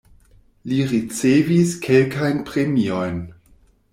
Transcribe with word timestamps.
Li 0.69 0.79
ricevis 0.93 1.75
kelkajn 1.85 2.41
premiojn. 2.49 3.23